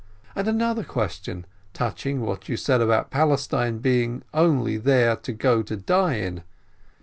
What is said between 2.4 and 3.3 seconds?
you said about